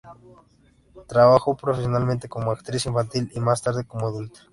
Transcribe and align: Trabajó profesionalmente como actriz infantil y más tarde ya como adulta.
Trabajó 1.07 1.55
profesionalmente 1.55 2.27
como 2.27 2.49
actriz 2.49 2.87
infantil 2.87 3.29
y 3.35 3.39
más 3.39 3.61
tarde 3.61 3.83
ya 3.83 3.87
como 3.87 4.07
adulta. 4.07 4.39